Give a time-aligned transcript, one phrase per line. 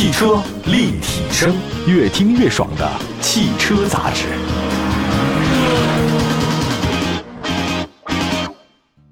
[0.00, 1.54] 汽车立体声，
[1.86, 4.24] 越听越爽的汽车杂志。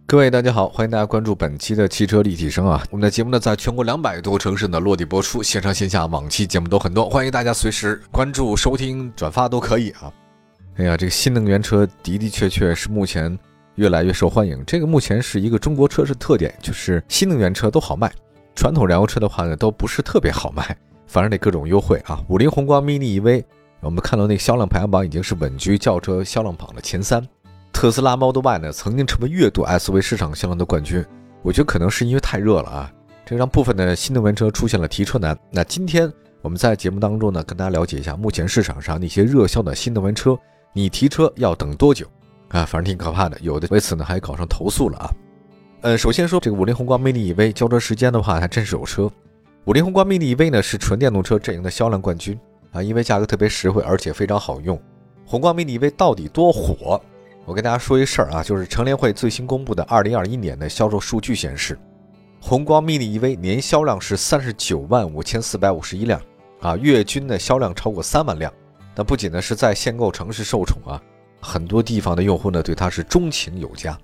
[0.07, 2.83] 各位大家好，欢迎大家关注本期的汽车立体声啊！
[2.91, 10.11] 我们的节目呢，在全国两百多城市呢落地播出，线上线下往期节目都很多，欢迎大家随时关注、收听、转发都可以啊！
[10.79, 13.39] 哎呀，这个新能源车的的确确是目前
[13.75, 18.11] 越来越受欢迎，这个目前是一个中国车市特点，就是新能源车都好卖，
[18.55, 20.75] 传统燃油车的话呢，都不是特别好卖，
[21.09, 22.23] 反正得各种优惠啊！
[22.29, 23.43] 五菱宏光 mini EV，
[23.81, 27.27] 我们看到那个销量排行榜已经是稳居轿车销量榜的前三。
[27.73, 31.05] 特斯拉 Model Y 呢，曾经成为月度 SUV 市场销量的冠军。
[31.43, 32.93] 我觉得可能是因为太热了啊，
[33.25, 35.39] 这让部分的新能源车出现了提车难。
[35.51, 36.13] 那今天
[36.43, 40.39] 我们在节目当中呢，跟大家了解一下目前市场上那些热销的新能源车，
[40.75, 42.07] 你提车要等多久
[42.49, 42.67] 啊？
[42.67, 45.11] 反正挺可怕的，有的为此呢还搞上投诉了啊。
[45.81, 49.11] 呃，首先说这个五菱宏光 mini EV 交车时间的话，还真是有车。
[49.65, 52.39] 五菱宏光 mini EV 呢是纯电动车阵营的销量冠军
[52.73, 54.81] 啊，因为价格特别实惠，而且非常好用。
[55.27, 57.01] 宏光 mini EV 到底多火？
[57.45, 61.79] 我跟大家说一事儿啊，就是乘联会最新公布的二零二一年的销售数据显示，
[62.41, 66.19] 宏光 mini EV 年销量是三十九万五千四百五十一辆，
[66.61, 68.51] 啊，月均的销量超过三万辆。
[68.95, 71.03] 那不仅呢是在限购城市受宠啊，
[71.41, 73.99] 很多地方的用户呢对它是钟情有加。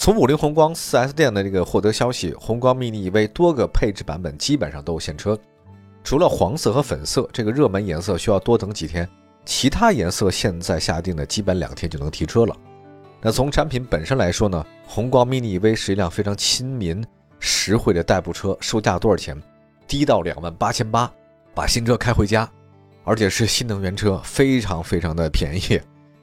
[0.00, 5.36] 从五菱宏光 4S 店的这个获得消息，宏光 mini EV 多个配置版本基本上都有现车，
[6.04, 9.06] 除了黄色和粉色这个热门颜色需要多等几天，
[9.44, 12.56] 其他颜色现在下定的基本两天就能提车了。
[13.20, 17.04] 那从产品本身来说呢，宏光 mini EV 是一辆非常亲民、
[17.40, 19.36] 实惠的代步车，售价多少钱？
[19.88, 21.12] 低到两万八千八，
[21.54, 22.48] 把新车开回家，
[23.02, 25.80] 而且是新能源车，非常非常的便宜，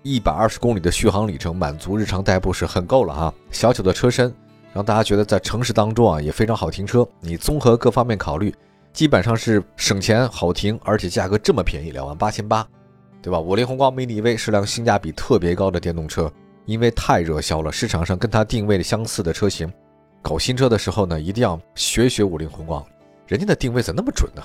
[0.08, 3.34] 一百二十公里的续航里程，满足日常代步是很够了哈。
[3.50, 4.32] 小巧的车身，
[4.72, 7.04] 让大家觉得在城市当中啊也非常好停车。
[7.20, 8.54] 你综合各方面考虑，
[8.94, 12.64] 基本上是省钱、好停，而且价格这么便宜，两万八千八，
[13.20, 13.40] 对吧？
[13.40, 16.32] 五菱宏光 MINI V 是辆性价比特别高的电动车。
[16.66, 19.74] 因为太热销了，市场上跟它定位的相似的车型，
[20.22, 22.86] 搞新车的时候呢，一定要学学五菱宏光，
[23.26, 24.44] 人家的定位怎么那么准呢？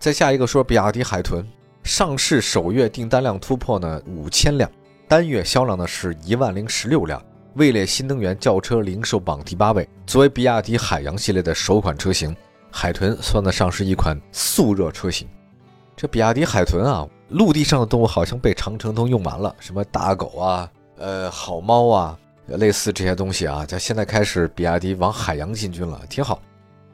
[0.00, 1.46] 再下一个说比亚迪海豚，
[1.84, 4.68] 上市首月订单量突破呢五千辆，
[5.10, 7.20] 单月销量呢是一万零十六辆，
[7.54, 9.88] 位列新能源轿车零售榜第八位。
[10.06, 12.32] 作为比亚迪海洋系列的首款车型，
[12.70, 15.26] 海豚算得上是一款速热车型。
[15.96, 20.70] 这比亚迪海豚啊，陆地上的动物好像被长城都用完了，什么大狗啊。
[20.98, 22.16] 呃，好猫啊，
[22.46, 26.40] 类似这些东西啊，在现在开始，比亚迪往海洋进军了，挺好。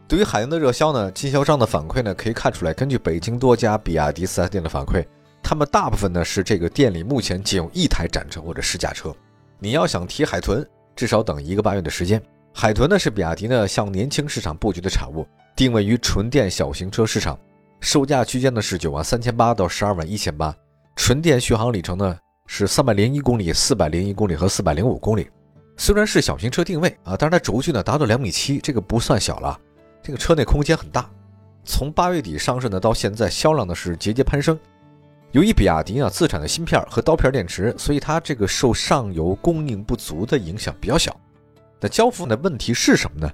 [0.09, 5.05] 对于海洋的热销呢，经销商的反馈呢，可以看出来，根据北京多家比亚迪 4S 店的反馈，
[5.49, 9.15] 他们大部分呢是这个店里目前仅有一台展车或者试驾车。
[9.61, 12.21] 你要想提海豚，至少等一个半月的时间。
[12.53, 15.25] 海豚呢是比亚迪呢向年轻市场布局的产物，
[15.55, 17.39] 定位于纯电小型车市场，
[17.79, 20.53] 售价区间呢是九万三千八到十二万一千八，
[20.97, 22.19] 纯电续航里程呢。
[22.49, 25.31] 是三百零一公里、四百零一公里和四百零五公里。
[25.77, 29.57] 虽然是小型车定位啊，但是它轴距呢达到两米七，这个不算小了。
[30.03, 31.09] 这个车内空间很大。
[31.65, 34.59] 从八月底上市呢到现在，销量呢是节节攀升。
[35.37, 41.15] 由于比亚迪啊自产的芯片和刀片电池，所以它这个受上游供应不足的影响比较小。
[41.79, 43.31] 那交付的问题是什么呢？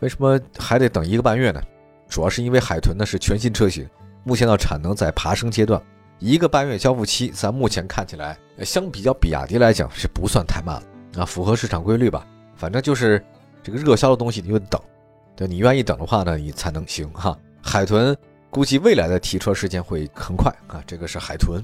[0.00, 1.62] 为什么还得等一个半月呢？
[2.10, 3.88] 主要是因为海豚呢是全新车型，
[4.22, 5.82] 目前的产能在爬升阶段。
[6.18, 10.74] 一个半月交付期，咱目前看起来，相比较比亚迪来讲是不算太慢
[11.14, 12.26] 了啊，符合市场规律吧。
[12.54, 13.24] 反正就是
[13.62, 14.78] 这个热销的东西，你就等，
[15.34, 17.34] 对你愿意等的话呢，你才能行哈。
[17.62, 18.14] 海豚
[18.50, 21.62] 估计未来的提车时间会很快啊，这个是海豚。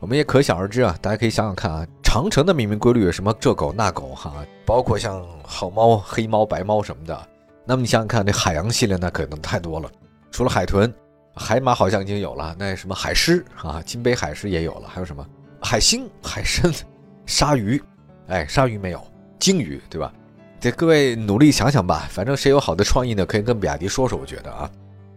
[0.00, 7.28] 我们也可想而知啊，大家可以想想看啊，长城的命名规律什么这狗那狗哈，包括像好猫、黑猫、白猫什么的。
[7.64, 9.90] 那么你想想看，这海洋系列那可能太多了，
[10.30, 10.92] 除了海豚。
[11.34, 15.26] 海马好像已经有了，那什么海狮啊，金杯海狮也有了，还有什么
[15.62, 16.70] 海星、海参、
[17.24, 17.82] 鲨鱼，
[18.26, 19.02] 哎，鲨鱼没有，
[19.38, 20.12] 鲸鱼对吧？
[20.60, 24.18] 这各位努力想想吧，反正谁有好的创意呢，可以跟比亚迪说说。
[24.18, 24.70] 我觉得啊，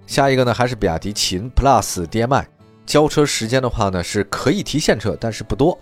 [0.08, 2.48] 下一个呢还是比亚迪秦 PLUS DM-i，
[2.86, 5.78] 交车时间的话呢是可以提现车，但是不多。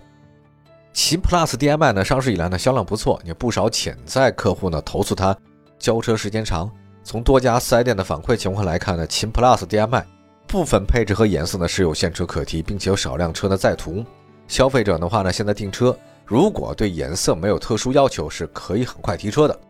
[0.92, 5.36] 秦 PLUS DM-i 呢上市以来呢销量不错，有不少潜在客户呢投诉它
[5.78, 6.70] 交车时间长。
[7.02, 10.06] 从多家四 S 店的反馈情况来看呢，秦 PLUS DM-i。
[10.46, 14.04] 部分配置和颜色呢是有现车可提，并且有少量车呢在途。
[14.46, 19.60] 消费者的话呢，现在订车如果对颜色没有特殊要求，是可以很快提车的。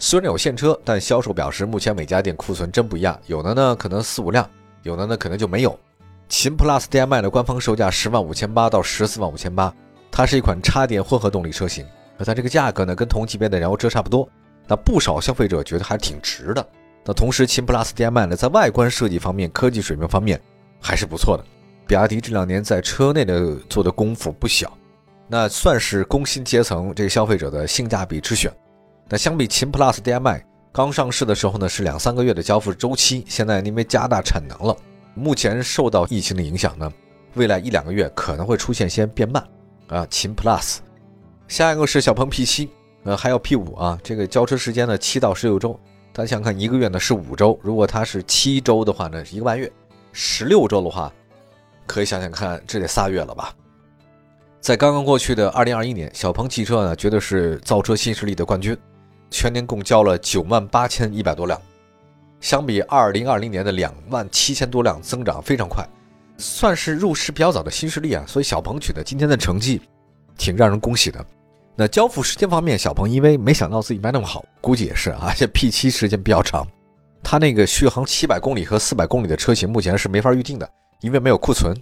[0.00, 4.48] 虽然有现车，但销售表示目前每家店库存真不一样，有的呢可能四五辆，
[4.82, 5.78] 有的呢可能就没有。
[6.28, 9.74] 秦 PLUS DM-i 的官方售价十万五千八到十四万五千八，
[10.10, 11.84] 它是一款插电混合动力车型，
[12.16, 14.28] 那它这个价格呢跟同级别的燃油车差不多，
[14.66, 16.64] 那不少消费者觉得还挺值的。
[17.04, 20.40] 那同时，秦 PLUS DM-i 呢，在外观设计方面、科技水平方面
[20.80, 21.44] 还是不错的。
[21.86, 24.70] 比亚迪这两年在车内的做的功夫不小，
[25.26, 28.52] 那算是工薪阶层这个消费者的性价比之选。
[29.08, 34.76] 那相比秦 PLUS DM-i 刚上市的时候呢，是两三个月的交付周期，现在因为加大产能了，
[35.14, 36.92] 目前受到疫情的影响呢，
[37.34, 39.42] 未来一两个月可能会出现些变慢
[39.88, 40.06] 啊。
[40.10, 40.78] 秦 PLUS，
[41.48, 42.68] 下一个是小鹏 P7，
[43.04, 45.78] 呃，还有 P5 啊，这个交车时间呢七到十六周，
[46.12, 49.70] 大家想看一个月呢是五周，如果它是七周的话呢，一个半月，
[50.12, 51.12] 十六周的话。
[51.86, 53.50] 可以想想看，这得仨月了吧？
[54.60, 58.76] 在刚刚过去的二零二一年，小鹏汽车呢，绝对是造车新势力的冠军，
[59.30, 61.60] 全年共交了九万八千一百多辆，
[62.40, 65.86] 相比二零二零年的两万七千多辆，增长非常快，
[66.36, 68.24] 算是入市比较早的新势力啊。
[68.26, 69.80] 所以小鹏取得今天的成绩，
[70.36, 71.24] 挺让人恭喜的。
[71.76, 76.66] 那交付时间方面，小鹏因为没想到自己卖那么好，估计也是啊， 这 P 七时间比较长，
[77.22, 80.68] 它那个续航七百公里和四百公里的车型，目前是没法预定的。
[81.00, 81.72] 因为没有库存，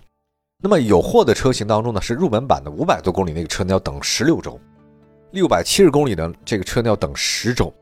[0.63, 4.61] 那么有货的车型当中呢，是入门版的五百多公里那个车呢要等十六周，
[5.33, 7.73] 六百七十公里的这个车呢要等十周，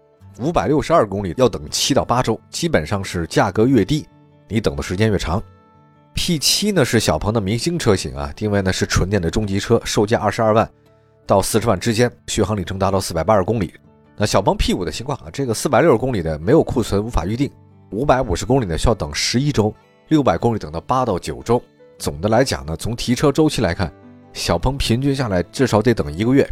[0.41, 4.06] 五百六十二公里要等七到八周，基本上是价格越低，
[4.49, 5.43] 你等的时间越长。
[6.14, 10.69] P7 呢是小鹏的明星车型啊，定位呢是纯电的中级车，售价二十二万
[11.26, 13.75] 到四十万之间，续航里程达到四百八十公里。
[14.17, 17.50] 那小鹏 P5 的情况啊，这个四百六十公里的没有库存，无法预定，
[17.91, 19.75] 五百五十公里的需要等十一周。
[20.08, 21.61] 六百公里等到八到九周，
[21.99, 23.93] 总的来讲呢，从提车周期来看，
[24.32, 26.49] 小鹏平均下来至少得等一个月。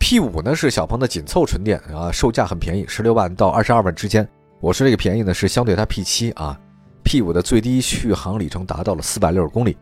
[0.00, 4.26] P5 呢是小鹏的紧凑纯电啊，售价很便宜，十六万到二十二万之间。
[4.60, 6.58] 我说这个便宜呢是相对它 P7 啊
[7.04, 9.76] ，P5 的最低续航里程达到了四百六十公里。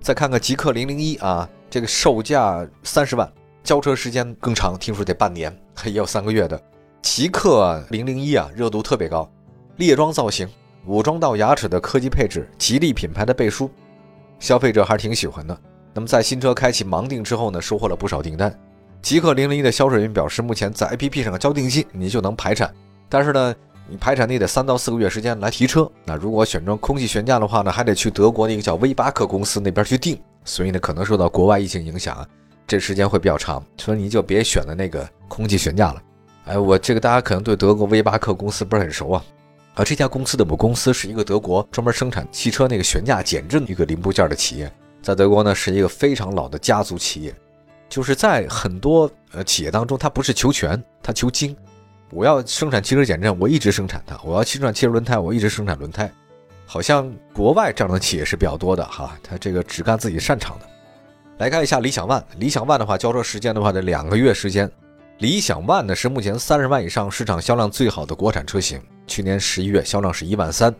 [0.00, 3.30] 再看看极氪零零一啊，这个售价三十万，
[3.62, 6.60] 交车时间更长，听说得半年，也有三个月的。
[7.02, 9.30] 极氪零零一啊，热度特别高，
[9.76, 10.48] 列装造型。
[10.86, 13.68] 武装到牙齿的科技配置，吉利品牌的背书，
[14.38, 15.60] 消费者还是挺喜欢的。
[15.92, 18.56] 那么在新车开启盲定之后呢，收获了不少订单。
[19.06, 22.74] 极氪零零一的销售人员表示，目前在 APP 上交定金，你就能排产。
[23.08, 23.54] 但是呢，
[23.88, 25.88] 你排产你得三到四个月时间来提车。
[26.04, 30.18] 那如果选装空气悬架的话呢，还得去德国的一个叫威巴克公司那边去订。
[30.44, 32.26] 所以呢，可能受到国外疫情影响，
[32.66, 33.64] 这时间会比较长。
[33.76, 36.02] 所以你就别选了那个空气悬架了。
[36.46, 39.24] 哎，我这个大家可能对德国威巴克公司不是很熟啊。
[39.76, 44.68] 而这家公司的母公司是一个德国专门生产汽车那个悬架减震一个零部件的企业，
[45.00, 47.32] 在德国呢是一个非常老的家族企业，
[47.88, 51.56] 就是在很多呃企业当中，它不是求全，它求精。
[52.10, 56.10] 我要生产汽车减震，我一直生产它；我要生产汽车轮胎，我一直生产轮胎。
[56.64, 60.66] 好像国外这样的企业是比较多的哈，它这个只干自己擅长的。
[61.38, 64.70] 来看一下理想 ONE，理想 ONE 的话，交车时间的话得两个月时间。
[65.18, 68.80] 理想 ONE 呢是目前三十万以上市场销量最好的国产车型。
[69.06, 70.74] 去年十一月销量是一万三，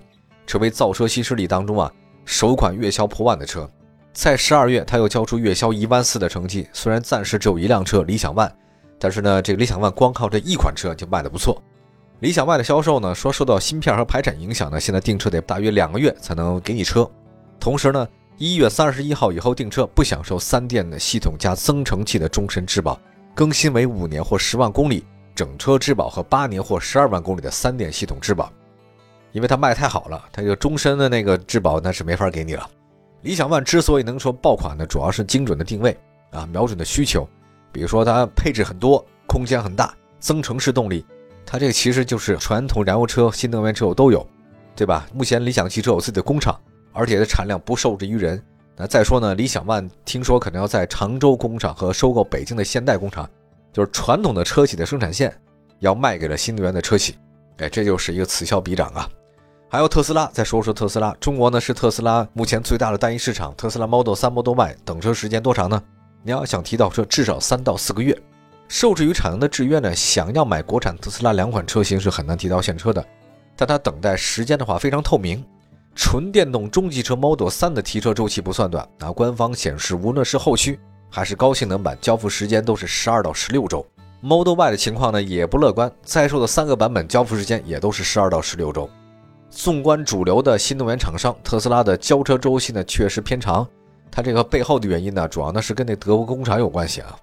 [0.46, 1.90] 成为造车新势力当中啊
[2.24, 3.68] 首款月销破万的车。
[4.16, 6.66] 在十二月，它又交出月销一万四的成绩。
[6.72, 8.50] 虽然暂时只有一辆车理想 ONE，
[8.98, 11.62] 但是呢，这个理想 ONE 光靠这一款车就卖的不错。
[12.20, 17.06] 理想 ONE 的销售呢，说受到芯片和排产影响呢，现在订车得大约两个月才能给你车。
[17.60, 18.08] 同时呢，
[18.38, 22.98] 一月三十一号以后订车不享受三电的系统加增程器的终身质保，
[23.34, 25.04] 更新为五年或十万公里。
[25.34, 28.50] 整车质保和八年或十二万公里的三电系统质保，
[29.32, 32.66] 因为它卖太好了，它这个终身的那个质保那是没法给你了。
[33.26, 35.98] 理想 ONE 之所以能说爆款呢，主要是精准的定位
[36.30, 37.28] 啊，瞄准的需求，
[37.72, 41.04] 比如说它配置很多，空间很大，增程式动力，
[41.44, 44.24] 它这个其实就是传统燃油车、新能源车我都有，
[44.76, 45.08] 对吧？
[45.12, 46.56] 目前理想汽车有自己的工厂，
[46.92, 48.40] 而且的产量不受制于人。
[48.76, 53.28] 那再说呢，理想 ONE 听说可能要在常州工厂和收购北京的现代工厂。
[53.72, 55.36] 就是传统的车企的生产线
[55.80, 57.16] 要卖给了新能源的车企，
[57.56, 59.10] 哎，这就是一个此消彼长啊。
[59.76, 63.54] 还有特斯拉，再说说特斯拉，中国呢是特斯拉目前最大的单一市场。
[63.58, 65.82] 特斯拉 Model 3、Model Y 等车时间多长呢？
[66.22, 68.18] 你要想提到车，至少三到四个月。
[68.68, 73.04] 受制于产能的制约呢，想要买国产特斯拉两款车型是很难提到现车的。
[73.54, 75.44] 但它等待时间的话非常透明，
[75.94, 80.80] 纯电动中级车 Model 3的提车周期不算短，那官方显示无论是后驱。
[81.10, 83.86] 还是高性能版，交付时间都是十二到十六周。
[84.22, 88.88] Model Y 的情况呢也不乐观，在售的三个版本交付时间也都是十二到十六周。
[89.56, 93.66] 纵观主流的新能源厂商，特斯拉的交车周期呢确实偏长。
[94.10, 97.16] 它这个背后的原因呢，主要呢是跟那德国工厂有关系啊。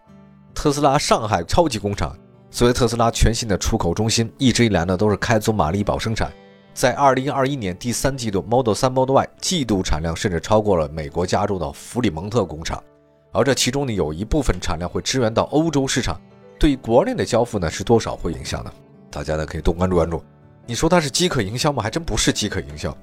[0.52, 2.18] 特斯拉上海超级工厂
[2.50, 6.34] 作为特斯拉全新的出口中心，一直以来呢都是开足马力保生产。
[6.74, 12.84] 在二零二一年第三季度，Model 3、Model Y 季度产量甚至超过了美国加州的弗里蒙特工厂。
[13.32, 16.20] 而这其中呢，有一部分产量会支援到欧洲市场，
[16.60, 18.74] 对国内的交付呢是多少会影响的？
[19.12, 20.20] 大家呢可以多关注关注。
[20.66, 21.84] 你说它是饥渴营销吗？
[21.84, 22.96] 还真不是饥渴营销。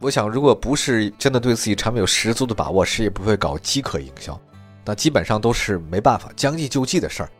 [0.00, 4.38] 我想，如果不是真的对自己产品有十足的把握，谁也不会搞饥渴营销。
[4.84, 7.30] 那基本上都是没办法将计就计的事儿。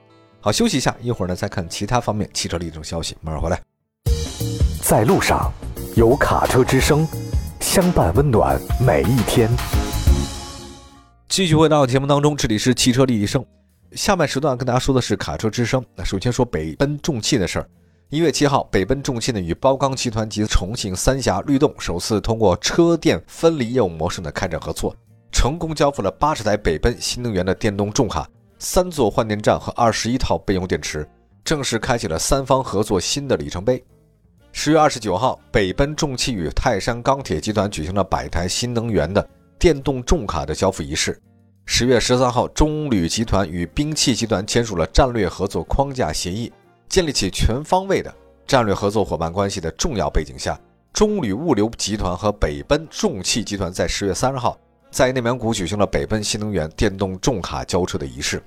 [0.40, 3.16] 好，休息一下，一会儿呢再看其他方面汽车的一种消息。
[3.20, 3.60] 马上回来。
[4.82, 5.52] 在路上，
[5.96, 7.06] 有卡车之声，
[7.60, 9.50] 相伴温暖每一天。
[11.28, 13.44] 继续回到节目当中，这里是汽车立体声。
[13.92, 15.84] 下半时段跟大家说的是卡车之声。
[15.96, 17.68] 那首先说北奔重汽的事儿。
[18.08, 24.94] 一月七号，北奔重汽呢与包钢集团及重庆三峡律动首次通过车电分离业务模式呢开展合作，
[25.32, 28.24] 成功交付了八十台北奔新能源的电动重卡、
[28.60, 31.04] 三座换电站和二十一套备用电池，
[31.42, 33.84] 正式开启了三方合作新的里程碑。
[34.52, 41.20] 十月二十九号，北奔重汽与泰山钢铁集团举行了百台新能源的电动重卡的交付仪式。
[41.64, 46.52] 十月十三号，中铝集团与兵器集团签署了战略合作框架协议。
[46.88, 48.14] 建立起全方位的
[48.46, 50.58] 战略合作伙伴关系的重要背景下，
[50.92, 54.58] 中铝物流集团和北奔重汽集团在十月三十号
[54.90, 58.42] 在内蒙古举行了北奔新能源电动重卡交车的仪式。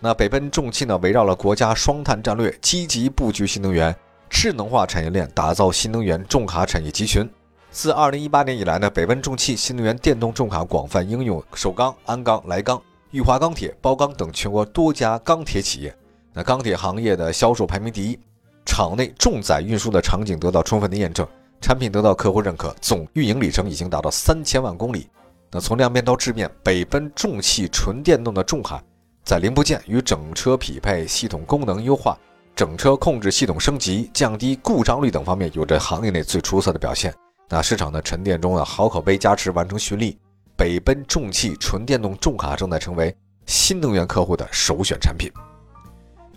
[0.00, 3.94] 那北奔重汽呢，围绕了国家双碳战略，积极布局新能源、
[4.28, 7.28] 智能化产业链，打造新能源重卡产业集群。
[7.70, 12.80] 自二零一八年以来呢，北奔重汽新能源电动重卡广泛应用首钢、鞍钢、莱钢、
[13.12, 15.94] 裕华钢铁、包钢等全国多家钢铁企业。
[16.36, 18.18] 那钢铁行业的销售排名第一，
[18.66, 21.24] 厂内重载运输的场景得到充分的验证，
[21.60, 25.08] 产品得到客户认可，总运营里程已经达到三千万公里。
[25.52, 28.82] 那从量变到质变，北奔重汽纯电动的重卡，
[29.24, 32.18] 在零部件与整车匹配、系统功能优化、
[32.56, 37.14] 整车控制系统升级、降低故障率等方面，有着行业内最出色的表现。
[37.48, 40.18] 那市场的沉淀中的好口碑加持完成蓄力，
[40.56, 43.14] 北奔重汽纯电动重卡正在成为
[43.46, 45.30] 新能源客户的首选产品。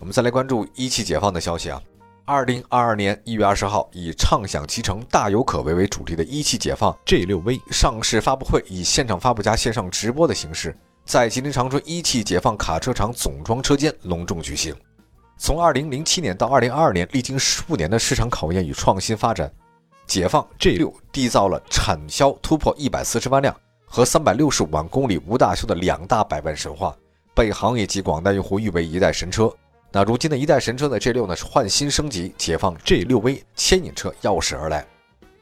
[0.00, 1.82] 我们再来关注一汽解放的消息啊！
[2.24, 14.72] 二零二二年一月二十号，以“畅享其成，大有可为”为主题的一汽解放 G 六 V 上市发布会，以现场发布加线上直播的形式，在吉林长春一汽解放卡车厂总装车间隆重举行。
[15.36, 19.50] 从二零零七年到二零二二年，历经十五年的市场考验与创新发展，
[20.06, 26.94] 解放 G 六缔造了产销突破一百四十万辆和三百六十五万公里无大修的两大百万神话，
[27.34, 29.52] 被行业及广大用户誉为一代神车。
[29.90, 34.86] 那如今的一代神车的 G 六呢是换新升级，解放 G 六 V 牵引车钥匙而来。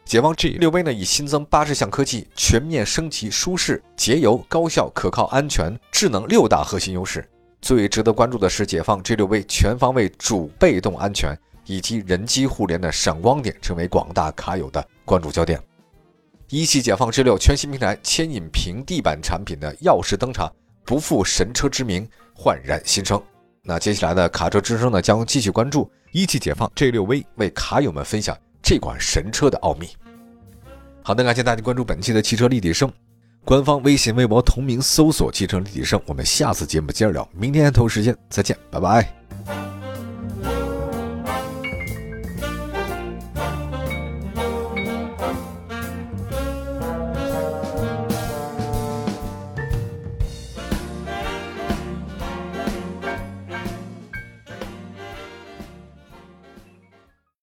[0.05, 7.29] 解放 G 六 V 呢以新增八十项科技，全面升级舒适、节油、高效、可靠、安全、智能六大核心优势。
[7.61, 15.61] 最值得关注的是，解放 G 六 V 全方位主被动安全以及人机互联的闪光点，成为广大卡友的关注焦点。
[16.51, 23.21] 一汽解放 G 六全新平台牵引平地板产品的钥匙登场，不负神车之名，焕然新生。
[23.67, 29.89] 那接下来的卡车之声呢，将继续关注一汽解放 G6V，为卡友们分享这款神车的奥秘。
[31.03, 32.91] 好的，感谢大家关注本期的汽车立体声，
[33.45, 36.01] 官方微信、微博同名搜索“汽车立体声”。
[36.07, 39.66] 我们下次节目接着聊，明天同一时间再见，拜拜。